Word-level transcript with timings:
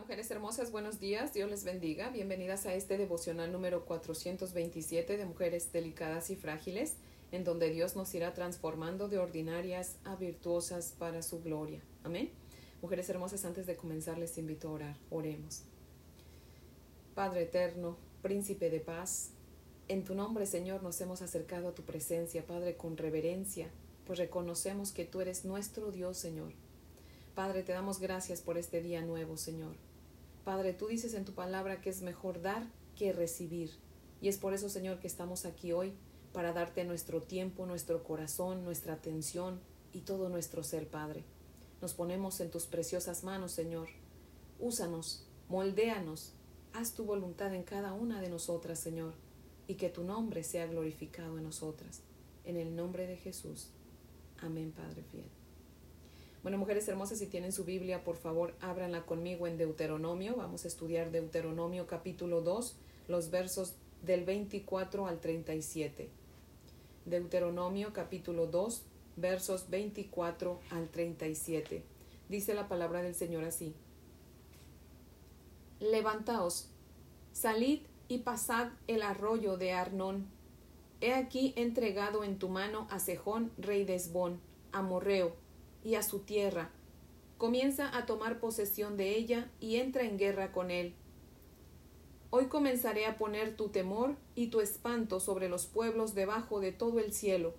mujeres 0.00 0.30
hermosas, 0.30 0.72
buenos 0.72 0.98
días, 0.98 1.34
Dios 1.34 1.50
les 1.50 1.62
bendiga. 1.62 2.08
Bienvenidas 2.08 2.64
a 2.64 2.72
este 2.72 2.96
devocional 2.96 3.52
número 3.52 3.84
427 3.84 5.18
de 5.18 5.26
mujeres 5.26 5.72
delicadas 5.72 6.30
y 6.30 6.36
frágiles, 6.36 6.94
en 7.32 7.44
donde 7.44 7.68
Dios 7.68 7.96
nos 7.96 8.14
irá 8.14 8.32
transformando 8.32 9.08
de 9.08 9.18
ordinarias 9.18 9.96
a 10.04 10.16
virtuosas 10.16 10.94
para 10.98 11.22
su 11.22 11.42
gloria. 11.42 11.82
Amén. 12.02 12.30
Mujeres 12.80 13.10
hermosas, 13.10 13.44
antes 13.44 13.66
de 13.66 13.76
comenzar 13.76 14.16
les 14.16 14.38
invito 14.38 14.68
a 14.68 14.72
orar. 14.72 14.96
Oremos. 15.10 15.64
Padre 17.14 17.42
eterno, 17.42 17.98
príncipe 18.22 18.70
de 18.70 18.80
paz, 18.80 19.32
en 19.88 20.04
tu 20.04 20.14
nombre, 20.14 20.46
Señor, 20.46 20.82
nos 20.82 20.98
hemos 21.02 21.20
acercado 21.20 21.68
a 21.68 21.74
tu 21.74 21.82
presencia, 21.82 22.46
Padre, 22.46 22.74
con 22.74 22.96
reverencia, 22.96 23.68
pues 24.06 24.18
reconocemos 24.18 24.92
que 24.92 25.04
tú 25.04 25.20
eres 25.20 25.44
nuestro 25.44 25.92
Dios, 25.92 26.16
Señor 26.16 26.54
Padre, 27.34 27.62
te 27.62 27.72
damos 27.72 28.00
gracias 28.00 28.42
por 28.42 28.58
este 28.58 28.82
día 28.82 29.02
nuevo, 29.02 29.36
Señor. 29.36 29.74
Padre, 30.44 30.72
tú 30.72 30.88
dices 30.88 31.14
en 31.14 31.24
tu 31.24 31.32
palabra 31.32 31.80
que 31.80 31.90
es 31.90 32.02
mejor 32.02 32.40
dar 32.42 32.66
que 32.96 33.12
recibir. 33.12 33.70
Y 34.20 34.28
es 34.28 34.38
por 34.38 34.54
eso, 34.54 34.68
Señor, 34.68 34.98
que 34.98 35.06
estamos 35.06 35.44
aquí 35.44 35.72
hoy 35.72 35.94
para 36.32 36.52
darte 36.52 36.84
nuestro 36.84 37.22
tiempo, 37.22 37.66
nuestro 37.66 38.02
corazón, 38.04 38.64
nuestra 38.64 38.94
atención 38.94 39.60
y 39.92 40.00
todo 40.00 40.28
nuestro 40.28 40.62
ser, 40.62 40.88
Padre. 40.88 41.24
Nos 41.80 41.94
ponemos 41.94 42.40
en 42.40 42.50
tus 42.50 42.66
preciosas 42.66 43.24
manos, 43.24 43.52
Señor. 43.52 43.88
Úsanos, 44.58 45.26
moldéanos, 45.48 46.34
haz 46.72 46.94
tu 46.94 47.04
voluntad 47.04 47.54
en 47.54 47.62
cada 47.62 47.92
una 47.92 48.20
de 48.20 48.28
nosotras, 48.28 48.78
Señor, 48.78 49.14
y 49.66 49.74
que 49.74 49.88
tu 49.88 50.04
nombre 50.04 50.44
sea 50.44 50.66
glorificado 50.66 51.38
en 51.38 51.44
nosotras. 51.44 52.02
En 52.44 52.56
el 52.56 52.76
nombre 52.76 53.06
de 53.06 53.16
Jesús. 53.16 53.70
Amén, 54.38 54.72
Padre 54.72 55.02
fiel. 55.02 55.39
Bueno, 56.42 56.56
mujeres 56.56 56.88
hermosas, 56.88 57.18
si 57.18 57.26
tienen 57.26 57.52
su 57.52 57.64
Biblia, 57.64 58.02
por 58.02 58.16
favor, 58.16 58.54
ábranla 58.62 59.04
conmigo 59.04 59.46
en 59.46 59.58
Deuteronomio. 59.58 60.36
Vamos 60.36 60.64
a 60.64 60.68
estudiar 60.68 61.10
Deuteronomio 61.10 61.86
capítulo 61.86 62.40
2, 62.40 62.76
los 63.08 63.28
versos 63.28 63.74
del 64.02 64.24
24 64.24 65.06
al 65.06 65.20
37. 65.20 66.08
Deuteronomio 67.04 67.92
capítulo 67.92 68.46
2, 68.46 68.84
versos 69.16 69.68
24 69.68 70.60
al 70.70 70.88
37. 70.88 71.84
Dice 72.30 72.54
la 72.54 72.68
palabra 72.68 73.02
del 73.02 73.14
Señor 73.14 73.44
así. 73.44 73.74
Levantaos, 75.78 76.70
salid 77.32 77.82
y 78.08 78.18
pasad 78.18 78.70
el 78.86 79.02
arroyo 79.02 79.58
de 79.58 79.72
Arnón. 79.72 80.26
He 81.02 81.12
aquí 81.12 81.52
entregado 81.56 82.24
en 82.24 82.38
tu 82.38 82.48
mano 82.48 82.86
a 82.90 82.98
Sejón, 82.98 83.52
rey 83.58 83.84
de 83.84 83.94
Esbón, 83.94 84.40
amorreo, 84.72 85.34
y 85.84 85.94
a 85.94 86.02
su 86.02 86.20
tierra. 86.20 86.70
Comienza 87.38 87.96
a 87.96 88.06
tomar 88.06 88.38
posesión 88.38 88.96
de 88.96 89.16
ella 89.16 89.50
y 89.60 89.76
entra 89.76 90.02
en 90.02 90.18
guerra 90.18 90.52
con 90.52 90.70
él. 90.70 90.94
Hoy 92.30 92.46
comenzaré 92.46 93.06
a 93.06 93.16
poner 93.16 93.56
tu 93.56 93.70
temor 93.70 94.14
y 94.34 94.48
tu 94.48 94.60
espanto 94.60 95.18
sobre 95.20 95.48
los 95.48 95.66
pueblos 95.66 96.14
debajo 96.14 96.60
de 96.60 96.70
todo 96.70 97.00
el 97.00 97.12
cielo, 97.12 97.54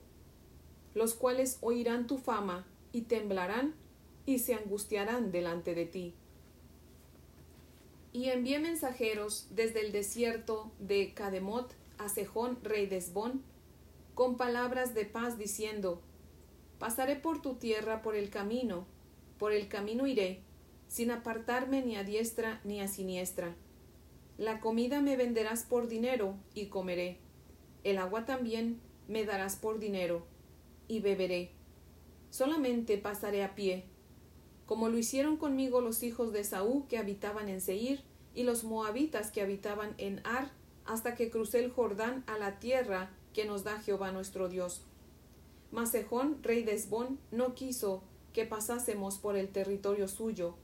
los 0.94 1.14
cuales 1.14 1.58
oirán 1.62 2.08
tu 2.08 2.18
fama 2.18 2.66
y 2.94 3.02
temblarán 3.02 3.76
y 4.26 4.40
se 4.40 4.54
angustiarán 4.54 5.32
delante 5.32 5.76
de 5.76 5.86
ti. 5.86 6.14
Y 8.14 8.30
envié 8.30 8.60
mensajeros 8.60 9.48
desde 9.52 9.82
el 9.82 9.92
desierto 9.92 10.72
de 10.80 11.14
Cademot 11.14 11.74
a 11.98 12.08
Sejón, 12.08 12.60
rey 12.64 12.86
de 12.86 12.98
Esbón, 12.98 13.44
con 14.16 14.38
palabras 14.38 14.94
de 14.94 15.06
paz 15.06 15.38
diciendo, 15.38 16.02
Pasaré 16.82 17.16
por 17.16 17.44
tu 17.44 17.54
tierra 17.54 18.02
por 18.02 18.16
el 18.16 18.32
camino, 18.32 18.88
por 19.38 19.54
el 19.54 19.68
camino 19.68 20.08
iré, 20.08 20.40
sin 20.88 21.12
apartarme 21.12 21.84
ni 21.84 21.96
a 21.96 22.04
diestra 22.04 22.60
ni 22.64 22.82
a 22.82 22.88
siniestra. 22.88 23.54
La 24.40 24.60
comida 24.62 25.00
me 25.00 25.16
venderás 25.16 25.62
por 25.62 25.88
dinero 25.88 26.34
y 26.56 26.70
comeré. 26.70 27.20
El 27.84 28.00
agua 28.00 28.26
también 28.26 28.82
me 29.08 29.26
darás 29.26 29.58
por 29.58 29.78
dinero 29.78 30.26
y 30.88 31.02
beberé. 31.02 31.52
Solamente 32.32 32.98
pasaré 32.98 33.44
a 33.44 33.54
pie, 33.54 33.84
como 34.66 34.90
lo 34.90 34.98
hicieron 34.98 35.38
conmigo 35.38 35.82
los 35.82 36.02
hijos 36.02 36.34
de 36.34 36.44
Saúl 36.44 36.88
que 36.88 36.98
habitaban 36.98 37.48
en 37.48 37.62
Seir 37.62 38.02
y 38.34 38.42
los 38.42 38.64
moabitas 38.64 39.30
que 39.30 39.44
habitaban 39.44 39.94
en 40.00 40.20
Ar, 40.26 40.50
hasta 40.86 41.14
que 41.14 41.30
crucé 41.30 41.64
el 41.64 41.70
Jordán 41.70 42.24
a 42.26 42.40
la 42.40 42.58
tierra 42.58 43.12
que 43.34 43.46
nos 43.46 43.64
da 43.64 43.80
Jehová 43.82 44.12
nuestro 44.12 44.50
Dios. 44.50 44.84
Masejón, 45.72 46.44
rey 46.44 46.64
de 46.64 46.74
Esbón, 46.74 47.18
no 47.32 47.56
quiso 47.56 48.04
que 48.34 48.46
pasásemos 48.46 49.18
por 49.18 49.38
el 49.38 49.50
territorio 49.50 50.08
suyo, 50.08 50.56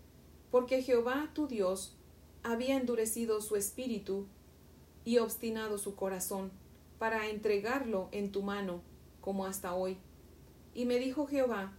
porque 0.52 0.82
Jehová 0.82 1.32
tu 1.34 1.48
Dios 1.48 1.96
había 2.44 2.78
endurecido 2.78 3.42
su 3.42 3.56
espíritu 3.56 4.26
y 5.06 5.20
obstinado 5.20 5.78
su 5.78 5.96
corazón, 5.96 6.52
para 7.00 7.30
entregarlo 7.30 8.10
en 8.12 8.32
tu 8.32 8.42
mano, 8.42 8.82
como 9.22 9.46
hasta 9.46 9.74
hoy. 9.76 9.98
Y 10.74 10.86
me 10.86 11.00
dijo 11.00 11.28
Jehová, 11.28 11.74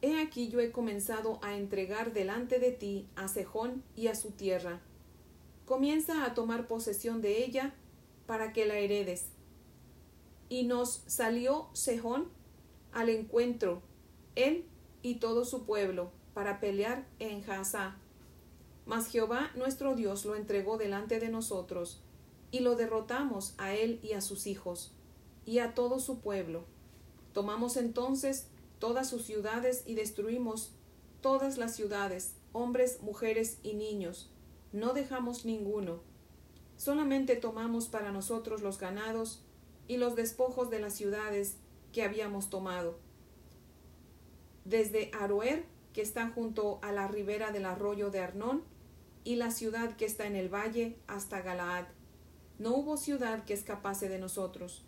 He 0.00 0.20
aquí 0.20 0.48
yo 0.48 0.60
he 0.60 0.70
comenzado 0.70 1.38
a 1.42 1.56
entregar 1.56 2.12
delante 2.12 2.58
de 2.60 2.70
ti 2.70 3.06
a 3.16 3.28
Sejón 3.28 3.82
y 3.96 4.06
a 4.06 4.14
su 4.14 4.30
tierra. 4.30 4.80
Comienza 5.66 6.24
a 6.24 6.34
tomar 6.34 6.66
posesión 6.66 7.20
de 7.20 7.44
ella 7.44 7.74
para 8.26 8.52
que 8.52 8.64
la 8.64 8.78
heredes. 8.78 9.26
Y 10.48 10.64
nos 10.64 11.02
salió 11.06 11.68
Sejón 11.72 12.28
al 12.92 13.08
encuentro, 13.08 13.82
él 14.34 14.64
y 15.02 15.16
todo 15.16 15.44
su 15.44 15.64
pueblo, 15.64 16.10
para 16.34 16.60
pelear 16.60 17.06
en 17.18 17.42
Jazá. 17.42 17.96
Mas 18.86 19.08
Jehová 19.08 19.50
nuestro 19.56 19.94
Dios 19.94 20.24
lo 20.24 20.36
entregó 20.36 20.78
delante 20.78 21.20
de 21.20 21.28
nosotros, 21.28 22.00
y 22.50 22.60
lo 22.60 22.76
derrotamos 22.76 23.54
a 23.58 23.74
él 23.74 24.00
y 24.02 24.12
a 24.12 24.20
sus 24.20 24.46
hijos, 24.46 24.92
y 25.44 25.58
a 25.58 25.74
todo 25.74 26.00
su 26.00 26.20
pueblo. 26.20 26.64
Tomamos 27.32 27.76
entonces 27.76 28.46
todas 28.78 29.08
sus 29.08 29.24
ciudades 29.24 29.82
y 29.86 29.94
destruimos 29.94 30.72
todas 31.20 31.58
las 31.58 31.74
ciudades, 31.74 32.34
hombres, 32.52 33.02
mujeres 33.02 33.58
y 33.62 33.74
niños. 33.74 34.30
No 34.72 34.92
dejamos 34.92 35.44
ninguno. 35.44 36.00
Solamente 36.76 37.36
tomamos 37.36 37.88
para 37.88 38.12
nosotros 38.12 38.62
los 38.62 38.78
ganados 38.78 39.42
y 39.88 39.96
los 39.96 40.14
despojos 40.14 40.70
de 40.70 40.80
las 40.80 40.94
ciudades 40.94 41.56
que 41.98 42.04
habíamos 42.04 42.48
tomado. 42.48 42.96
Desde 44.64 45.10
Aroer, 45.18 45.64
que 45.92 46.00
está 46.00 46.28
junto 46.30 46.78
a 46.80 46.92
la 46.92 47.08
ribera 47.08 47.50
del 47.50 47.66
arroyo 47.66 48.10
de 48.10 48.20
Arnón, 48.20 48.62
y 49.24 49.34
la 49.34 49.50
ciudad 49.50 49.96
que 49.96 50.04
está 50.04 50.28
en 50.28 50.36
el 50.36 50.48
valle, 50.48 50.96
hasta 51.08 51.42
Galaad. 51.42 51.86
No 52.60 52.76
hubo 52.76 52.96
ciudad 52.98 53.44
que 53.44 53.52
escapase 53.52 54.08
de 54.08 54.20
nosotros. 54.20 54.84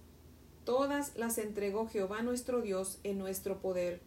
Todas 0.65 1.17
las 1.17 1.39
entregó 1.39 1.89
Jehová 1.89 2.23
nuestro 2.23 2.61
Dios 2.61 3.01
en 3.03 3.19
nuestro 3.19 3.61
poder. 3.61 4.01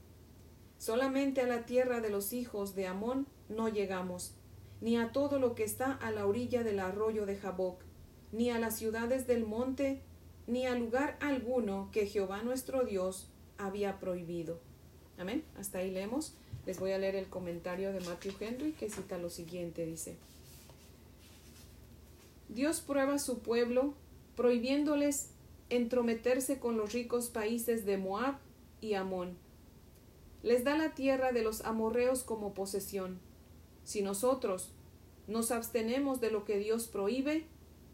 Solamente 0.78 1.42
a 1.42 1.48
la 1.48 1.66
tierra 1.66 2.00
de 2.00 2.10
los 2.10 2.32
hijos 2.32 2.74
de 2.74 2.88
Amón 2.88 3.28
no 3.50 3.68
llegamos, 3.68 4.34
ni 4.80 4.96
a 4.96 5.12
todo 5.12 5.40
lo 5.40 5.56
que 5.56 5.66
está 5.66 5.92
a 5.92 6.10
la 6.12 6.26
orilla 6.26 6.64
del 6.64 6.80
arroyo 6.80 7.26
de 7.26 7.36
Jaboc, 7.36 7.84
ni 8.32 8.50
a 8.50 8.60
las 8.60 8.78
ciudades 8.78 9.28
del 9.28 9.46
monte 9.46 10.02
ni 10.48 10.66
a 10.66 10.76
lugar 10.76 11.18
alguno 11.22 11.90
que 11.92 12.08
Jehová 12.08 12.44
nuestro 12.44 12.84
Dios 12.84 13.28
había 13.58 14.00
prohibido. 14.00 14.60
Amén. 15.18 15.44
Hasta 15.58 15.80
ahí 15.80 15.92
leemos. 15.92 16.34
Les 16.66 16.80
voy 16.80 16.92
a 16.92 16.98
leer 16.98 17.16
el 17.16 17.28
comentario 17.28 17.92
de 17.92 18.00
Matthew 18.02 18.34
Henry 18.40 18.72
que 18.72 18.90
cita 18.90 19.18
lo 19.18 19.30
siguiente. 19.30 19.86
Dice, 19.86 20.16
Dios 22.50 22.82
prueba 22.82 23.16
a 23.16 23.20
su 23.20 23.40
pueblo 23.40 23.94
prohibiéndoles 24.36 25.30
entrometerse 25.70 26.60
con 26.60 26.78
los 26.78 26.94
ricos 26.94 27.30
países 27.30 27.86
de 27.86 27.98
Moab 27.98 28.36
y 28.80 28.94
Amón. 28.94 29.38
Les 30.42 30.64
da 30.64 30.78
la 30.78 30.94
tierra 30.94 31.32
de 31.32 31.42
los 31.42 31.62
amorreos 31.62 32.24
como 32.24 32.54
posesión. 32.54 33.20
Si 33.84 34.02
nosotros 34.02 34.72
nos 35.28 35.52
abstenemos 35.52 36.22
de 36.22 36.32
lo 36.32 36.46
que 36.46 36.58
Dios 36.58 36.88
prohíbe, 36.88 37.46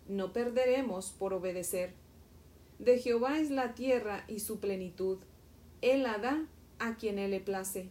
no 0.07 0.33
perderemos 0.33 1.11
por 1.11 1.33
obedecer. 1.33 1.93
De 2.79 2.97
Jehová 2.97 3.39
es 3.39 3.51
la 3.51 3.75
tierra 3.75 4.23
y 4.29 4.39
su 4.39 4.61
plenitud. 4.61 5.17
Él 5.81 6.03
la 6.03 6.17
da 6.17 6.45
a 6.79 6.95
quien 6.95 7.19
él 7.19 7.31
le 7.31 7.41
place. 7.41 7.89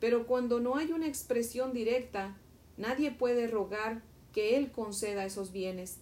Pero 0.00 0.26
cuando 0.26 0.58
no 0.58 0.76
hay 0.76 0.92
una 0.92 1.06
expresión 1.06 1.74
directa, 1.74 2.34
nadie 2.78 3.10
puede 3.10 3.46
rogar 3.46 4.02
que 4.32 4.56
él 4.56 4.72
conceda 4.72 5.26
esos 5.26 5.52
bienes. 5.52 5.98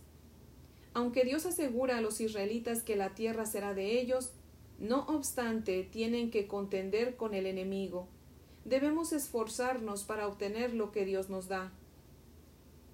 Aunque 0.93 1.25
Dios 1.25 1.45
asegura 1.45 1.99
a 1.99 2.01
los 2.01 2.21
israelitas 2.21 2.85
que 2.85 2.95
la 2.95 3.15
tierra 3.17 3.47
será 3.47 3.75
de 3.75 4.01
ellos, 4.01 4.33
no 4.79 5.07
obstante 5.07 5.83
tienen 5.83 6.31
que 6.31 6.47
contender 6.47 7.17
con 7.17 7.35
el 7.35 7.47
enemigo. 7.47 8.07
Debemos 8.65 9.13
esforzarnos 9.13 10.05
para 10.05 10.29
obtener 10.29 10.73
lo 10.73 10.93
que 10.93 11.05
Dios 11.05 11.31
nos 11.31 11.49
da. 11.49 11.73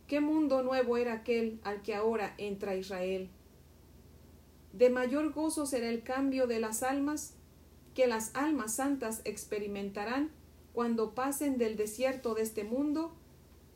¿Qué 0.06 0.20
mundo 0.20 0.62
nuevo 0.62 0.96
era 0.96 1.12
aquel 1.12 1.61
al 1.62 1.82
que 1.82 1.94
ahora 1.94 2.34
entra 2.38 2.75
Israel? 2.75 3.28
De 4.72 4.90
mayor 4.90 5.32
gozo 5.32 5.67
será 5.67 5.88
el 5.88 6.02
cambio 6.02 6.46
de 6.46 6.61
las 6.61 6.82
almas 6.82 7.34
que 7.94 8.06
las 8.06 8.34
almas 8.34 8.75
santas 8.75 9.20
experimentarán 9.25 10.31
cuando 10.72 11.14
pasen 11.14 11.58
del 11.58 11.76
desierto 11.76 12.34
de 12.34 12.43
este 12.43 12.64
mundo 12.64 13.12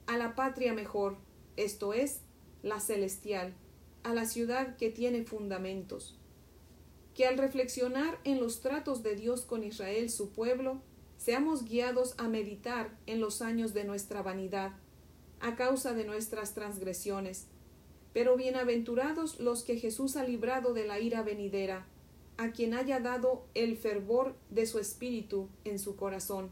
a 0.07 0.17
la 0.17 0.35
patria 0.35 0.73
mejor, 0.73 1.17
esto 1.57 1.93
es, 1.93 2.21
la 2.63 2.81
celestial, 2.81 3.55
a 4.03 4.15
la 4.15 4.27
ciudad 4.27 4.77
que 4.77 4.91
tiene 4.91 5.25
fundamentos. 5.25 6.19
Que 7.15 7.27
al 7.27 7.39
reflexionar 7.39 8.19
en 8.25 8.41
los 8.41 8.61
tratos 8.61 9.03
de 9.03 9.17
Dios 9.17 9.43
con 9.43 9.65
Israel, 9.65 10.11
su 10.11 10.31
pueblo, 10.31 10.81
seamos 11.17 11.65
guiados 11.65 12.15
a 12.19 12.29
meditar 12.29 12.97
en 13.07 13.21
los 13.21 13.43
años 13.43 13.73
de 13.73 13.85
nuestra 13.85 14.23
vanidad, 14.23 14.73
a 15.41 15.57
causa 15.57 15.95
de 15.95 16.05
nuestras 16.05 16.55
transgresiones. 16.55 17.47
Pero 18.15 18.37
bienaventurados 18.37 19.41
los 19.41 19.65
que 19.65 19.77
Jesús 19.77 20.17
ha 20.17 20.23
librado 20.23 20.73
de 20.73 20.87
la 20.87 21.01
ira 21.01 21.23
venidera, 21.23 21.85
a 22.37 22.53
quien 22.53 22.73
haya 22.73 23.01
dado 23.01 23.45
el 23.55 23.77
fervor 23.77 24.37
de 24.51 24.67
su 24.67 24.79
espíritu 24.79 25.49
en 25.65 25.81
su 25.81 25.97
corazón. 25.97 26.49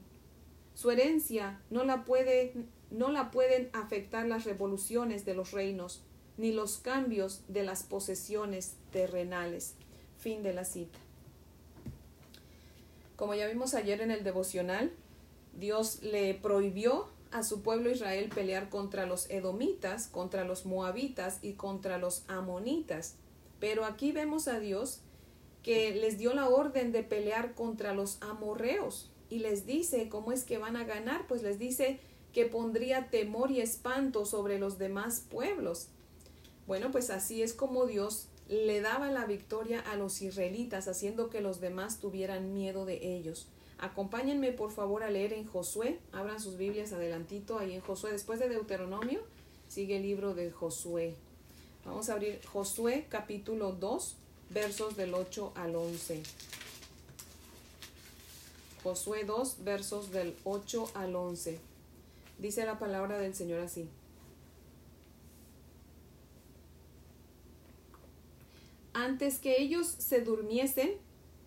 Su 0.75 0.91
herencia 0.91 1.61
no 1.71 1.85
la, 1.85 2.05
puede, 2.05 2.53
no 2.91 3.13
la 3.13 3.31
pueden 3.31 3.71
afectar 3.73 4.27
las 4.27 4.45
revoluciones 4.45 5.25
de 5.25 5.35
los 5.35 5.53
reinos, 5.53 6.03
ni 6.37 6.51
los 6.51 6.79
cambios 6.79 7.43
de 7.47 7.63
las 7.63 7.85
posesiones 7.85 8.75
terrenales. 8.91 9.75
Fin 10.19 10.43
de 10.43 10.53
la 10.53 10.65
cita. 10.65 10.99
Como 13.15 13.35
ya 13.35 13.47
vimos 13.47 13.75
ayer 13.75 14.01
en 14.01 14.11
el 14.11 14.25
devocional, 14.25 14.93
Dios 15.57 16.03
le 16.03 16.35
prohibió 16.35 17.09
a 17.33 17.43
su 17.43 17.63
pueblo 17.63 17.91
Israel 17.91 18.31
pelear 18.35 18.69
contra 18.69 19.07
los 19.07 19.29
edomitas, 19.31 20.07
contra 20.07 20.45
los 20.45 20.67
moabitas 20.67 21.39
y 21.43 21.55
contra 21.55 21.99
los 21.99 22.25
amonitas. 22.29 23.15
Pero 23.59 23.85
aquí 23.85 24.13
vemos 24.13 24.49
a 24.49 24.61
Dios 24.61 25.01
que 25.63 25.95
les 25.95 26.19
dio 26.19 26.35
la 26.35 26.49
orden 26.49 26.93
de 26.93 27.03
pelear 27.03 27.55
contra 27.55 27.95
los 27.95 28.21
amorreos 28.21 29.11
y 29.31 29.39
les 29.39 29.65
dice 29.65 30.09
cómo 30.09 30.33
es 30.33 30.45
que 30.45 30.59
van 30.59 30.77
a 30.77 30.85
ganar, 30.85 31.27
pues 31.27 31.43
les 31.43 31.59
dice 31.59 32.01
que 32.33 32.47
pondría 32.47 33.09
temor 33.11 33.51
y 33.51 33.61
espanto 33.61 34.27
sobre 34.27 34.59
los 34.59 34.79
demás 34.79 35.25
pueblos. 35.31 35.89
Bueno, 36.67 36.91
pues 36.91 37.11
así 37.11 37.43
es 37.43 37.55
como 37.55 37.87
Dios 37.87 38.29
le 38.49 38.81
daba 38.81 39.11
la 39.11 39.25
victoria 39.25 39.81
a 39.81 39.97
los 39.97 40.21
israelitas, 40.21 40.89
haciendo 40.89 41.31
que 41.31 41.41
los 41.41 41.61
demás 41.61 41.99
tuvieran 42.01 42.53
miedo 42.53 42.85
de 42.85 43.17
ellos. 43.17 43.49
Acompáñenme 43.83 44.53
por 44.53 44.71
favor 44.71 45.03
a 45.03 45.11
leer 45.11 45.33
en 45.33 45.45
Josué, 45.45 45.99
abran 46.13 46.41
sus 46.41 46.57
Biblias 46.57 46.93
adelantito 46.93 47.59
ahí 47.59 47.75
en 47.75 47.81
Josué, 47.81 48.13
después 48.13 48.39
de 48.39 48.49
Deuteronomio, 48.49 49.21
sigue 49.67 49.97
el 49.97 50.03
libro 50.03 50.35
de 50.35 50.53
Josué. 50.53 51.17
Vamos 51.85 52.09
a 52.09 52.13
abrir 52.13 52.41
Josué 52.47 53.07
capítulo 53.09 53.73
2, 53.73 54.15
versos 54.51 54.97
del 54.97 55.13
8 55.13 55.55
al 55.57 55.75
11. 55.75 56.23
Josué 58.85 59.25
2, 59.25 59.65
versos 59.65 60.13
del 60.13 60.37
8 60.45 60.93
al 60.95 61.17
11. 61.17 61.59
Dice 62.39 62.65
la 62.65 62.79
palabra 62.79 63.19
del 63.19 63.35
Señor 63.35 63.59
así. 63.59 63.89
Antes 68.93 69.39
que 69.39 69.61
ellos 69.61 69.89
se 69.89 70.21
durmiesen, 70.21 70.93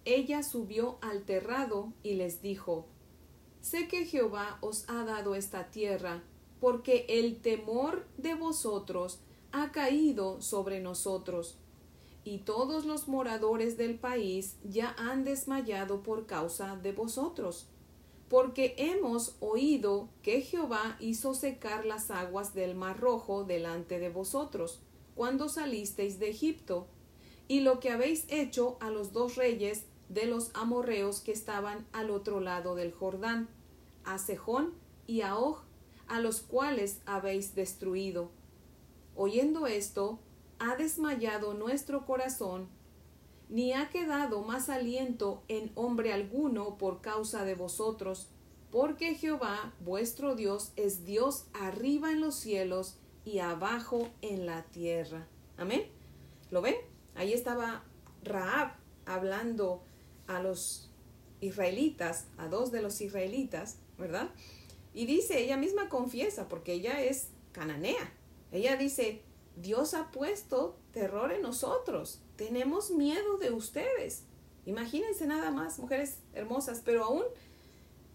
ella 0.05 0.43
subió 0.43 0.97
al 1.01 1.23
terrado 1.23 1.91
y 2.03 2.13
les 2.13 2.41
dijo, 2.41 2.85
Sé 3.61 3.87
que 3.87 4.05
Jehová 4.05 4.59
os 4.61 4.87
ha 4.87 5.03
dado 5.03 5.33
esta 5.33 5.71
tierra, 5.71 6.23
porque 6.59 7.05
el 7.09 7.41
temor 7.41 8.05
de 8.17 8.35
vosotros 8.35 9.19
ha 9.51 9.71
caído 9.71 10.41
sobre 10.41 10.79
nosotros, 10.79 11.57
y 12.23 12.39
todos 12.39 12.85
los 12.85 13.07
moradores 13.07 13.77
del 13.77 13.97
país 13.97 14.57
ya 14.63 14.95
han 14.99 15.23
desmayado 15.23 16.03
por 16.03 16.27
causa 16.27 16.75
de 16.75 16.91
vosotros, 16.91 17.67
porque 18.29 18.75
hemos 18.77 19.35
oído 19.39 20.09
que 20.21 20.41
Jehová 20.41 20.97
hizo 20.99 21.33
secar 21.33 21.85
las 21.85 22.11
aguas 22.11 22.53
del 22.53 22.75
mar 22.75 22.99
rojo 22.99 23.43
delante 23.43 23.99
de 23.99 24.09
vosotros, 24.09 24.79
cuando 25.15 25.49
salisteis 25.49 26.19
de 26.19 26.29
Egipto, 26.29 26.87
y 27.47 27.61
lo 27.61 27.79
que 27.79 27.89
habéis 27.89 28.25
hecho 28.29 28.77
a 28.79 28.89
los 28.89 29.11
dos 29.11 29.35
reyes 29.35 29.85
de 30.09 30.25
los 30.25 30.51
amorreos 30.53 31.19
que 31.19 31.31
estaban 31.31 31.85
al 31.91 32.11
otro 32.11 32.39
lado 32.39 32.75
del 32.75 32.93
Jordán, 32.93 33.47
a 34.03 34.17
Sejón 34.17 34.73
y 35.07 35.21
a 35.21 35.37
Og, 35.37 35.59
a 36.07 36.19
los 36.19 36.41
cuales 36.41 37.01
habéis 37.05 37.55
destruido. 37.55 38.29
Oyendo 39.15 39.67
esto, 39.67 40.19
ha 40.59 40.75
desmayado 40.75 41.53
nuestro 41.53 42.05
corazón, 42.05 42.67
ni 43.49 43.73
ha 43.73 43.89
quedado 43.89 44.41
más 44.41 44.69
aliento 44.69 45.43
en 45.47 45.71
hombre 45.75 46.13
alguno 46.13 46.77
por 46.77 47.01
causa 47.01 47.45
de 47.45 47.55
vosotros, 47.55 48.27
porque 48.71 49.15
Jehová 49.15 49.73
vuestro 49.79 50.35
Dios 50.35 50.71
es 50.75 51.05
Dios 51.05 51.45
arriba 51.53 52.11
en 52.11 52.21
los 52.21 52.35
cielos 52.35 52.97
y 53.23 53.39
abajo 53.39 54.09
en 54.21 54.45
la 54.45 54.63
tierra. 54.63 55.27
Amén. 55.57 55.87
¿Lo 56.51 56.61
ven? 56.61 56.75
Ahí 57.15 57.33
estaba 57.33 57.83
Raab 58.23 58.73
hablando 59.05 59.81
a 60.27 60.41
los 60.41 60.89
israelitas, 61.41 62.25
a 62.37 62.47
dos 62.47 62.71
de 62.71 62.81
los 62.81 63.01
israelitas, 63.01 63.77
¿verdad? 63.97 64.29
Y 64.93 65.05
dice, 65.05 65.43
ella 65.43 65.57
misma 65.57 65.89
confiesa, 65.89 66.47
porque 66.47 66.73
ella 66.73 67.01
es 67.01 67.29
cananea. 67.51 68.13
Ella 68.51 68.77
dice, 68.77 69.21
Dios 69.55 69.93
ha 69.93 70.11
puesto 70.11 70.77
terror 70.91 71.31
en 71.31 71.41
nosotros, 71.41 72.21
tenemos 72.35 72.91
miedo 72.91 73.37
de 73.37 73.51
ustedes. 73.51 74.23
Imagínense 74.65 75.27
nada 75.27 75.51
más, 75.51 75.79
mujeres 75.79 76.19
hermosas, 76.33 76.81
pero 76.83 77.03
aún 77.03 77.23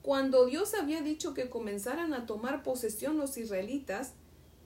cuando 0.02 0.46
Dios 0.46 0.74
había 0.74 1.02
dicho 1.02 1.34
que 1.34 1.50
comenzaran 1.50 2.14
a 2.14 2.26
tomar 2.26 2.62
posesión 2.62 3.18
los 3.18 3.36
israelitas 3.36 4.14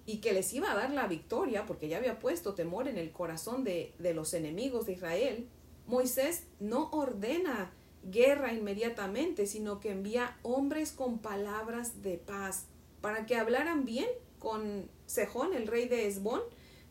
y 0.06 0.18
que 0.18 0.32
les 0.32 0.52
iba 0.52 0.70
a 0.70 0.76
dar 0.76 0.90
la 0.90 1.06
victoria, 1.06 1.66
porque 1.66 1.88
ya 1.88 1.96
había 1.96 2.18
puesto 2.18 2.54
temor 2.54 2.88
en 2.88 2.98
el 2.98 3.10
corazón 3.10 3.64
de, 3.64 3.94
de 3.98 4.14
los 4.14 4.34
enemigos 4.34 4.86
de 4.86 4.92
Israel, 4.92 5.48
Moisés 5.86 6.44
no 6.60 6.90
ordena 6.90 7.72
guerra 8.02 8.52
inmediatamente, 8.52 9.46
sino 9.46 9.80
que 9.80 9.90
envía 9.90 10.36
hombres 10.42 10.92
con 10.92 11.18
palabras 11.18 12.02
de 12.02 12.18
paz 12.18 12.66
para 13.00 13.26
que 13.26 13.36
hablaran 13.36 13.84
bien 13.84 14.08
con 14.38 14.88
Sejón, 15.06 15.54
el 15.54 15.66
rey 15.66 15.88
de 15.88 16.06
Esbón, 16.06 16.40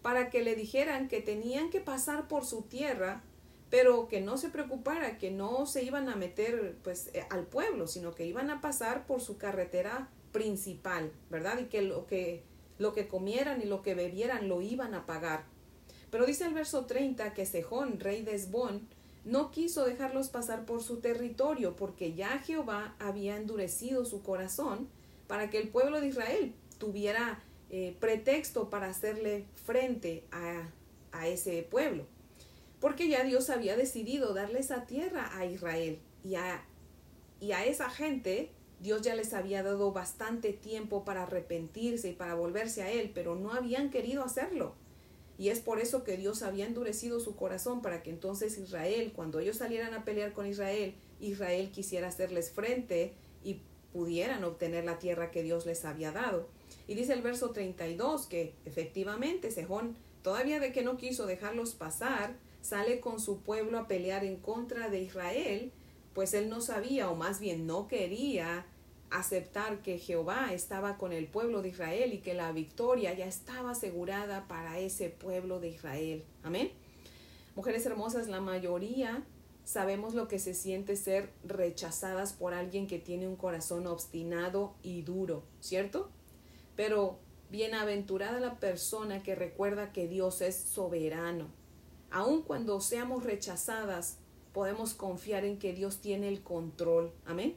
para 0.02 0.30
que 0.30 0.44
le 0.44 0.56
dijeran 0.56 1.08
que 1.08 1.22
tenían 1.22 1.70
que 1.70 1.80
pasar 1.80 2.28
por 2.28 2.46
su 2.46 2.64
tierra, 2.64 3.24
pero 3.70 4.08
que 4.08 4.22
no 4.22 4.38
se 4.38 4.50
preocupara, 4.50 5.18
que 5.18 5.32
no 5.32 5.66
se 5.66 5.84
iban 5.84 6.10
a 6.10 6.16
meter 6.16 6.78
pues 6.84 7.10
eh, 7.14 7.26
al 7.30 7.46
pueblo, 7.46 7.88
sino 7.88 8.14
que 8.14 8.26
iban 8.26 8.52
a 8.52 8.62
pasar 8.62 9.08
por 9.08 9.22
su 9.22 9.38
carretera 9.38 10.10
principal, 10.32 11.12
¿verdad? 11.30 11.60
Y 11.60 11.66
que 11.66 11.82
lo 11.82 12.06
que 12.06 12.44
lo 12.78 12.94
que 12.94 13.08
comieran 13.08 13.62
y 13.62 13.66
lo 13.66 13.82
que 13.82 13.96
bebieran 13.96 14.50
lo 14.50 14.62
iban 14.62 14.94
a 14.94 15.06
pagar. 15.06 15.46
Pero 16.14 16.28
dice 16.28 16.46
el 16.46 16.54
verso 16.54 16.86
30 16.86 17.34
que 17.34 17.44
Sejón, 17.48 18.00
rey 18.00 18.22
de 18.22 18.36
Esbón, 18.36 18.88
no 19.26 19.50
quiso 19.50 19.84
dejarlos 19.84 20.30
pasar 20.30 20.64
por 20.64 20.84
su 20.84 20.98
territorio, 20.98 21.76
porque 21.76 22.14
ya 22.14 22.38
Jehová 22.38 22.96
había 23.00 23.36
endurecido 23.36 24.06
su 24.06 24.22
corazón 24.22 24.88
para 25.26 25.50
que 25.50 25.58
el 25.58 25.70
pueblo 25.70 26.00
de 26.00 26.10
Israel 26.10 26.54
tuviera 26.78 27.42
eh, 27.72 27.98
pretexto 28.00 28.70
para 28.70 28.90
hacerle 28.90 29.46
frente 29.66 30.24
a, 30.32 30.70
a 31.14 31.28
ese 31.28 31.64
pueblo. 31.64 32.06
Porque 32.80 33.08
ya 33.08 33.24
Dios 33.24 33.50
había 33.50 33.76
decidido 33.76 34.36
darle 34.36 34.60
esa 34.60 34.86
tierra 34.86 35.36
a 35.36 35.48
Israel 35.48 35.98
y 36.24 36.36
a, 36.36 36.64
y 37.40 37.54
a 37.54 37.66
esa 37.66 37.90
gente 37.90 38.52
Dios 38.82 39.02
ya 39.02 39.16
les 39.16 39.34
había 39.34 39.64
dado 39.64 39.92
bastante 39.92 40.54
tiempo 40.54 41.06
para 41.06 41.24
arrepentirse 41.24 42.10
y 42.10 42.14
para 42.14 42.36
volverse 42.36 42.84
a 42.84 42.92
Él, 42.92 43.10
pero 43.16 43.34
no 43.34 43.52
habían 43.52 43.90
querido 43.90 44.24
hacerlo. 44.24 44.76
Y 45.38 45.50
es 45.50 45.60
por 45.60 45.80
eso 45.80 46.04
que 46.04 46.18
Dios 46.18 46.44
había 46.44 46.66
endurecido 46.66 47.20
su 47.20 47.36
corazón 47.36 47.82
para 47.82 48.04
que 48.04 48.12
entonces 48.12 48.58
Israel, 48.58 49.14
cuando 49.16 49.40
ellos 49.40 49.58
salieran 49.58 49.94
a 49.94 50.06
pelear 50.06 50.34
con 50.34 50.46
Israel, 50.46 50.94
Israel 51.20 51.72
quisiera 51.72 52.08
hacerles 52.08 52.52
frente 52.52 53.14
y 53.44 53.62
pudieran 53.92 54.44
obtener 54.44 54.86
la 54.86 55.00
tierra 55.00 55.32
que 55.32 55.44
Dios 55.44 55.66
les 55.66 55.86
había 55.86 56.12
dado. 56.12 56.48
Y 56.88 56.96
dice 56.96 57.14
el 57.14 57.22
verso 57.22 57.52
32 57.52 58.28
que 58.28 58.54
efectivamente 58.66 59.52
Sejón, 59.52 59.96
todavía 60.22 60.60
de 60.60 60.72
que 60.72 60.84
no 60.84 60.98
quiso 60.98 61.26
dejarlos 61.26 61.74
pasar, 61.74 62.36
sale 62.62 63.00
con 63.00 63.20
su 63.20 63.42
pueblo 63.42 63.78
a 63.78 63.88
pelear 63.88 64.24
en 64.24 64.38
contra 64.38 64.90
de 64.90 65.02
Israel, 65.02 65.72
pues 66.14 66.34
él 66.34 66.50
no 66.50 66.62
sabía 66.62 67.10
o 67.10 67.16
más 67.16 67.40
bien 67.40 67.66
no 67.66 67.88
quería 67.88 68.66
aceptar 69.14 69.82
que 69.82 70.00
Jehová 70.00 70.54
estaba 70.54 70.98
con 70.98 71.14
el 71.14 71.28
pueblo 71.28 71.62
de 71.62 71.70
Israel 71.70 72.14
y 72.14 72.18
que 72.18 72.34
la 72.34 72.52
victoria 72.52 73.14
ya 73.14 73.26
estaba 73.26 73.72
asegurada 73.72 74.48
para 74.48 74.80
ese 74.80 75.10
pueblo 75.10 75.60
de 75.60 75.70
Israel. 75.70 76.24
Amén. 76.42 76.72
Mujeres 77.56 77.86
hermosas, 77.86 78.28
la 78.28 78.42
mayoría 78.42 79.24
sabemos 79.64 80.16
lo 80.16 80.28
que 80.28 80.40
se 80.40 80.54
siente 80.54 80.96
ser 80.96 81.32
rechazadas 81.44 82.34
por 82.34 82.54
alguien 82.54 82.88
que 82.88 83.00
tiene 83.00 83.28
un 83.28 83.36
corazón 83.36 83.86
obstinado 83.88 84.74
y 84.82 85.04
duro, 85.04 85.44
¿cierto? 85.60 86.10
Pero 86.76 87.20
bienaventurada 87.52 88.40
la 88.40 88.60
persona 88.60 89.22
que 89.22 89.36
recuerda 89.36 89.94
que 89.94 90.08
Dios 90.08 90.42
es 90.42 90.56
soberano. 90.56 91.48
Aun 92.10 92.42
cuando 92.42 92.82
seamos 92.82 93.24
rechazadas, 93.24 94.18
podemos 94.54 94.96
confiar 94.96 95.46
en 95.46 95.60
que 95.60 95.74
Dios 95.74 96.00
tiene 96.02 96.28
el 96.28 96.42
control. 96.42 97.12
Amén. 97.26 97.56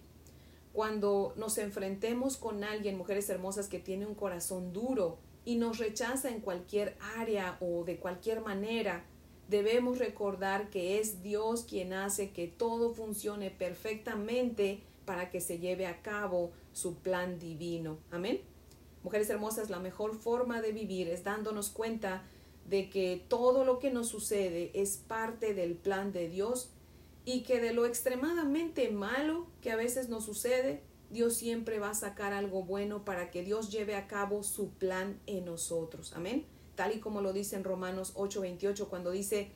Cuando 0.76 1.33
nos 1.37 1.56
enfrentemos 1.56 2.37
con 2.37 2.62
alguien, 2.62 2.99
mujeres 2.99 3.30
hermosas, 3.30 3.66
que 3.66 3.78
tiene 3.78 4.04
un 4.04 4.14
corazón 4.14 4.75
duro 4.75 5.16
y 5.47 5.56
nos 5.56 5.78
rechaza 5.78 6.28
en 6.28 6.42
cualquier 6.42 6.99
área 7.16 7.56
o 7.61 7.85
de 7.85 7.97
cualquier 7.97 8.42
manera, 8.42 9.02
debemos 9.49 9.99
recordar 9.99 10.68
que 10.68 10.99
es 11.00 11.23
Dios 11.23 11.64
quien 11.64 11.95
hace 11.95 12.30
que 12.30 12.47
todo 12.47 12.92
funcione 12.92 13.50
perfectamente 13.50 14.83
para 15.06 15.30
que 15.30 15.40
se 15.40 15.59
lleve 15.61 15.87
a 15.87 16.02
cabo 16.02 16.50
su 16.75 16.97
plan 16.97 17.38
divino. 17.38 17.97
Amén. 18.11 18.42
Mujeres 19.02 19.30
hermosas, 19.30 19.71
la 19.71 19.80
mejor 19.80 20.14
forma 20.14 20.61
de 20.61 20.73
vivir 20.73 21.09
es 21.09 21.25
dándonos 21.25 21.71
cuenta 21.71 22.23
de 22.68 22.90
que 22.90 23.25
todo 23.28 23.64
lo 23.64 23.78
que 23.78 23.90
nos 23.90 24.09
sucede 24.09 24.73
es 24.75 24.99
parte 24.99 25.54
del 25.54 25.73
plan 25.75 26.12
de 26.12 26.28
Dios 26.28 26.68
y 27.26 27.42
que 27.42 27.61
de 27.61 27.75
lo 27.75 27.85
extremadamente 27.85 28.90
malo 28.90 29.47
que 29.61 29.71
a 29.71 29.76
veces 29.76 30.09
nos 30.09 30.25
sucede, 30.25 30.83
Dios 31.11 31.35
siempre 31.35 31.78
va 31.78 31.90
a 31.90 31.95
sacar 31.95 32.33
algo 32.33 32.62
bueno 32.62 33.04
para 33.04 33.30
que 33.30 33.42
Dios 33.42 33.71
lleve 33.71 33.97
a 33.97 34.06
cabo 34.06 34.42
su 34.42 34.71
plan 34.71 35.21
en 35.26 35.45
nosotros. 35.45 36.14
Amén. 36.14 36.47
Tal 36.75 36.97
y 36.97 37.00
como 37.00 37.21
lo 37.21 37.35
dice 37.35 37.56
en 37.56 37.64
Romanos 37.64 38.14
8:28 38.14 38.88
cuando 38.88 39.11
dice, 39.11 39.50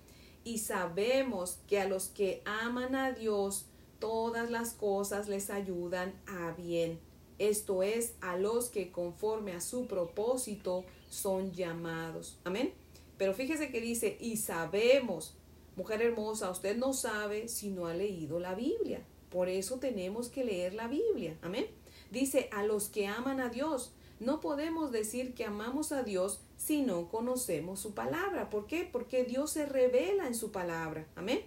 y 0.45 0.59
sabemos 0.59 1.61
que 1.67 1.81
a 1.81 1.89
los 1.89 2.09
que 2.09 2.43
aman 2.45 2.95
a 2.95 3.13
Dios, 3.13 3.67
todas 3.99 4.51
las 4.51 4.75
cosas 4.75 5.29
les 5.29 5.49
ayudan 5.49 6.13
a 6.27 6.53
bien 6.53 7.01
esto 7.41 7.83
es, 7.83 8.13
a 8.21 8.37
los 8.37 8.69
que 8.69 8.93
conforme 8.93 9.53
a 9.53 9.63
su 9.63 9.87
propósito 9.87 10.85
son 11.09 11.53
llamados. 11.53 12.39
Amén. 12.45 12.75
Pero 13.17 13.33
fíjese 13.33 13.71
que 13.71 13.81
dice, 13.81 14.19
y 14.21 14.37
sabemos, 14.37 15.35
mujer 15.81 16.03
hermosa, 16.03 16.51
usted 16.51 16.77
no 16.77 16.93
sabe 16.93 17.49
si 17.49 17.71
no 17.71 17.87
ha 17.87 17.95
leído 17.95 18.39
la 18.39 18.55
Biblia. 18.55 19.03
Por 19.31 19.49
eso 19.49 19.79
tenemos 19.79 20.29
que 20.29 20.45
leer 20.45 20.75
la 20.75 20.89
Biblia. 20.89 21.39
Amén. 21.41 21.67
Dice, 22.11 22.51
a 22.53 22.65
los 22.65 22.91
que 22.91 23.07
aman 23.07 23.41
a 23.41 23.49
Dios. 23.49 23.95
No 24.19 24.41
podemos 24.41 24.93
decir 24.93 25.33
que 25.33 25.47
amamos 25.47 25.93
a 25.93 26.03
Dios 26.03 26.43
si 26.59 26.83
no 26.83 27.09
conocemos 27.09 27.81
su 27.81 27.95
palabra. 27.95 28.51
¿Por 28.51 28.67
qué? 28.67 28.87
Porque 28.93 29.25
Dios 29.25 29.53
se 29.53 29.65
revela 29.65 30.27
en 30.27 30.35
su 30.35 30.53
palabra. 30.53 31.07
Amén. 31.15 31.41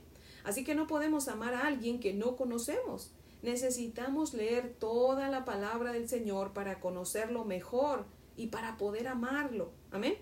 Así 0.44 0.64
que 0.64 0.74
no 0.74 0.88
podemos 0.88 1.28
amar 1.28 1.54
a 1.54 1.68
alguien 1.68 2.00
que 2.00 2.16
no 2.16 2.36
conocemos. 2.36 3.12
Necesitamos 3.44 4.34
leer 4.34 4.74
toda 4.80 5.30
la 5.30 5.46
palabra 5.46 5.94
del 5.94 6.10
Señor 6.10 6.54
para 6.54 6.80
conocerlo 6.80 7.46
mejor 7.46 8.06
y 8.36 8.48
para 8.48 8.78
poder 8.78 9.08
amarlo. 9.10 9.70
Amén. 9.92 10.16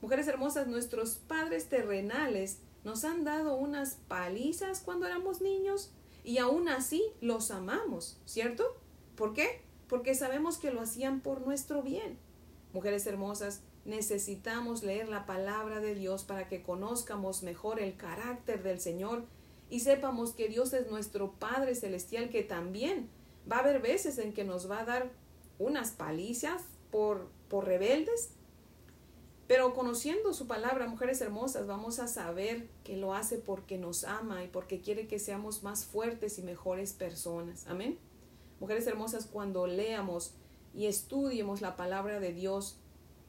Mujeres 0.00 0.26
hermosas, 0.26 0.66
nuestros 0.66 1.14
padres 1.28 1.68
terrenales 1.68 2.58
nos 2.84 3.04
han 3.04 3.24
dado 3.24 3.54
unas 3.56 3.94
palizas 4.08 4.80
cuando 4.80 5.06
éramos 5.06 5.40
niños 5.40 5.92
y 6.24 6.38
aún 6.38 6.68
así 6.68 7.02
los 7.20 7.50
amamos, 7.50 8.18
¿cierto? 8.24 8.64
¿Por 9.16 9.34
qué? 9.34 9.62
Porque 9.88 10.14
sabemos 10.14 10.58
que 10.58 10.72
lo 10.72 10.80
hacían 10.80 11.20
por 11.20 11.46
nuestro 11.46 11.82
bien. 11.82 12.18
Mujeres 12.72 13.06
hermosas, 13.06 13.60
necesitamos 13.84 14.82
leer 14.82 15.08
la 15.08 15.26
palabra 15.26 15.80
de 15.80 15.94
Dios 15.94 16.24
para 16.24 16.48
que 16.48 16.62
conozcamos 16.62 17.42
mejor 17.42 17.80
el 17.80 17.96
carácter 17.96 18.62
del 18.62 18.80
Señor 18.80 19.26
y 19.68 19.80
sepamos 19.80 20.32
que 20.32 20.48
Dios 20.48 20.72
es 20.72 20.90
nuestro 20.90 21.32
Padre 21.32 21.74
Celestial 21.74 22.30
que 22.30 22.42
también 22.42 23.08
va 23.50 23.56
a 23.56 23.60
haber 23.60 23.80
veces 23.80 24.18
en 24.18 24.32
que 24.32 24.44
nos 24.44 24.70
va 24.70 24.80
a 24.80 24.84
dar 24.84 25.10
unas 25.58 25.90
palizas 25.90 26.62
por, 26.90 27.28
por 27.48 27.66
rebeldes, 27.66 28.30
pero 29.46 29.74
conociendo 29.74 30.32
su 30.32 30.46
palabra, 30.46 30.86
mujeres 30.86 31.20
hermosas, 31.20 31.66
vamos 31.66 31.98
a 31.98 32.06
saber 32.06 32.68
que 32.84 32.96
lo 32.96 33.14
hace 33.14 33.38
porque 33.38 33.76
nos 33.76 34.04
ama 34.04 34.44
y 34.44 34.48
porque 34.48 34.80
quiere 34.80 35.06
que 35.06 35.18
seamos 35.18 35.62
más 35.62 35.84
fuertes 35.84 36.38
y 36.38 36.42
mejores 36.42 36.92
personas. 36.92 37.66
Amén. 37.66 37.98
Mujeres 38.60 38.86
hermosas, 38.86 39.26
cuando 39.26 39.66
leamos 39.66 40.34
y 40.74 40.86
estudiemos 40.86 41.60
la 41.60 41.76
palabra 41.76 42.20
de 42.20 42.32
Dios 42.32 42.76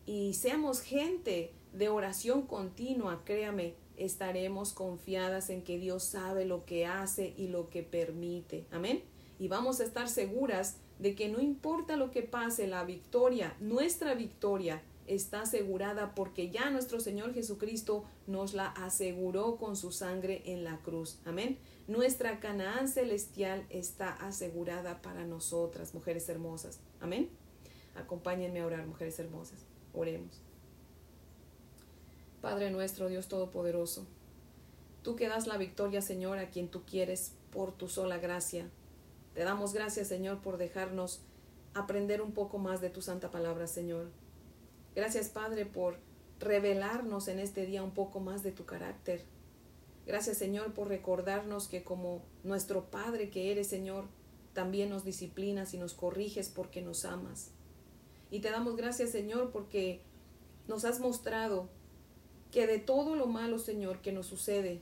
y 0.05 0.34
seamos 0.36 0.82
gente 0.82 1.51
de 1.74 1.89
oración 1.89 2.43
continua, 2.43 3.24
créame, 3.25 3.75
estaremos 3.98 4.74
confiadas 4.74 5.50
en 5.50 5.63
que 5.63 5.79
Dios 5.79 6.03
sabe 6.03 6.46
lo 6.46 6.65
que 6.65 6.86
hace 6.86 7.34
y 7.38 7.48
lo 7.48 7.70
que 7.70 7.84
permite. 7.84 8.65
Amén. 8.72 9.03
Y 9.39 9.48
vamos 9.48 9.79
a 9.79 9.84
estar 9.84 10.08
seguras 10.08 10.77
de 11.00 11.15
que 11.15 11.29
no 11.29 11.41
importa 11.41 11.96
lo 11.96 12.12
que 12.12 12.22
pase, 12.22 12.67
la 12.67 12.84
victoria, 12.84 13.55
nuestra 13.60 14.13
victoria, 14.13 14.82
está 15.08 15.42
asegurada 15.42 16.16
porque 16.16 16.50
ya 16.50 16.70
nuestro 16.70 17.00
Señor 17.00 17.34
Jesucristo 17.34 18.06
nos 18.28 18.54
la 18.54 18.68
aseguró 18.68 19.58
con 19.58 19.76
su 19.76 19.92
sangre 19.92 20.42
en 20.46 20.64
la 20.64 20.78
cruz. 20.78 21.20
Amén. 21.26 21.58
Nuestra 21.88 22.40
Canaán 22.40 22.88
celestial 22.88 23.66
está 23.70 24.10
asegurada 24.10 25.02
para 25.02 25.26
nosotras, 25.26 25.94
mujeres 25.94 26.30
hermosas. 26.30 26.80
Amén. 27.02 27.30
Acompáñenme 27.96 28.62
a 28.62 28.66
orar, 28.66 28.86
mujeres 28.86 29.20
hermosas. 29.20 29.66
Oremos. 29.94 30.42
Padre 32.42 32.72
nuestro, 32.72 33.08
Dios 33.08 33.28
Todopoderoso, 33.28 34.06
tú 35.02 35.16
que 35.16 35.30
das 35.30 35.48
la 35.48 35.58
victoria, 35.58 36.02
Señor, 36.02 36.40
a 36.40 36.50
quien 36.50 36.68
tú 36.68 36.84
quieres 36.86 37.34
por 37.52 37.72
tu 37.72 37.88
sola 37.88 38.18
gracia. 38.18 38.70
Te 39.34 39.44
damos 39.44 39.74
gracias, 39.74 40.08
Señor, 40.08 40.42
por 40.42 40.58
dejarnos 40.58 41.22
aprender 41.74 42.22
un 42.22 42.34
poco 42.34 42.58
más 42.58 42.82
de 42.82 42.90
tu 42.90 43.02
santa 43.02 43.32
palabra, 43.32 43.68
Señor. 43.68 44.08
Gracias, 44.96 45.30
Padre, 45.30 45.66
por 45.66 45.98
revelarnos 46.40 47.28
en 47.28 47.40
este 47.40 47.66
día 47.66 47.84
un 47.84 47.94
poco 47.94 48.20
más 48.20 48.44
de 48.44 48.52
tu 48.52 48.66
carácter. 48.66 49.24
Gracias, 50.06 50.38
Señor, 50.38 50.74
por 50.74 50.90
recordarnos 50.90 51.68
que 51.68 51.84
como 51.84 52.22
nuestro 52.44 52.92
Padre 52.92 53.30
que 53.30 53.52
eres, 53.52 53.68
Señor, 53.68 54.06
también 54.54 54.90
nos 54.90 55.04
disciplinas 55.04 55.74
y 55.74 55.78
nos 55.78 55.94
corriges 55.94 56.50
porque 56.50 56.82
nos 56.82 57.06
amas. 57.06 57.52
Y 58.30 58.40
te 58.40 58.52
damos 58.52 58.76
gracias, 58.76 59.10
Señor, 59.12 59.52
porque 59.52 60.02
nos 60.68 60.86
has 60.86 61.00
mostrado 61.00 61.70
que 62.52 62.68
de 62.68 62.80
todo 62.80 63.16
lo 63.16 63.26
malo, 63.26 63.58
Señor, 63.58 64.02
que 64.02 64.12
nos 64.12 64.28
sucede, 64.28 64.82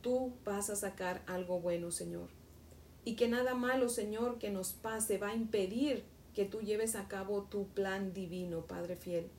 tú 0.00 0.32
vas 0.44 0.68
a 0.70 0.76
sacar 0.76 1.22
algo 1.26 1.60
bueno, 1.60 1.90
Señor. 1.90 2.28
Y 3.04 3.14
que 3.14 3.28
nada 3.28 3.54
malo, 3.54 3.88
Señor, 3.88 4.38
que 4.38 4.50
nos 4.50 4.72
pase 4.72 5.18
va 5.18 5.28
a 5.28 5.34
impedir 5.34 6.04
que 6.34 6.44
tú 6.44 6.60
lleves 6.60 6.94
a 6.94 7.08
cabo 7.08 7.44
tu 7.44 7.68
plan 7.68 8.12
divino, 8.12 8.66
Padre 8.66 8.96
fiel. 8.96 9.30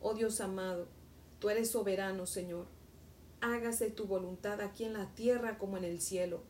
Oh 0.00 0.14
Dios 0.14 0.40
amado, 0.40 0.86
tú 1.38 1.50
eres 1.50 1.70
soberano, 1.70 2.26
Señor. 2.26 2.66
Hágase 3.40 3.90
tu 3.90 4.06
voluntad 4.06 4.60
aquí 4.60 4.84
en 4.84 4.92
la 4.92 5.14
tierra 5.14 5.58
como 5.58 5.76
en 5.76 5.84
el 5.84 6.00
cielo. 6.00 6.42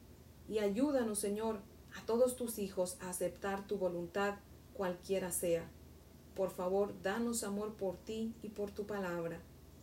Y 0.48 0.58
ayúdanos, 0.58 1.18
Señor, 1.18 1.60
a 1.96 2.04
todos 2.06 2.36
tus 2.36 2.58
hijos 2.58 2.96
a 3.00 3.10
aceptar 3.10 3.66
tu 3.66 3.76
voluntad, 3.76 4.36
cualquiera 4.74 5.30
sea. 5.30 5.70
Por 6.34 6.50
favor, 6.50 6.94
danos 7.02 7.42
amor 7.44 7.74
por 7.74 7.96
ti 7.96 8.34
y 8.42 8.50
por 8.50 8.70
tu 8.70 8.86
palabra. 8.86 9.40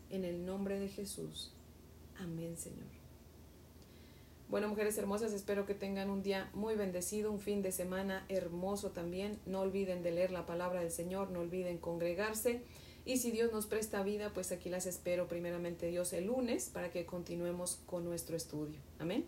En 0.10 0.24
el 0.24 0.46
nombre 0.46 0.80
de 0.80 0.88
Jesús. 0.88 1.54
Amén, 2.18 2.58
Señor. 2.58 2.95
Bueno, 4.48 4.68
mujeres 4.70 4.98
hermosas, 4.98 5.34
espero 5.34 5.66
que 5.66 5.74
tengan 5.74 6.10
un 6.10 6.22
día 6.22 6.50
muy 6.54 6.76
bendecido, 6.76 7.32
un 7.32 7.40
fin 7.40 7.62
de 7.64 7.72
semana 7.72 8.26
hermoso 8.30 8.92
también. 8.92 9.40
No 9.46 9.62
olviden 9.62 10.04
de 10.04 10.12
leer 10.12 10.32
la 10.32 10.46
palabra 10.46 10.82
del 10.82 10.92
Señor, 10.92 11.32
no 11.32 11.40
olviden 11.40 11.80
congregarse. 11.80 12.62
Y 13.06 13.18
si 13.18 13.32
Dios 13.32 13.52
nos 13.52 13.66
presta 13.66 14.04
vida, 14.04 14.32
pues 14.34 14.52
aquí 14.52 14.70
las 14.70 14.86
espero 14.86 15.28
primeramente 15.28 15.88
Dios 15.88 16.14
el 16.14 16.26
lunes 16.26 16.70
para 16.70 16.92
que 16.92 17.06
continuemos 17.06 17.80
con 17.86 18.06
nuestro 18.06 18.36
estudio. 18.36 18.80
Amén. 19.00 19.26